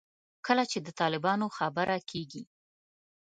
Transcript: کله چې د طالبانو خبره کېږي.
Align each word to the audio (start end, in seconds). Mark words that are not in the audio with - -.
کله 0.45 0.63
چې 0.71 0.77
د 0.81 0.87
طالبانو 1.01 1.45
خبره 1.57 1.97
کېږي. 2.09 2.43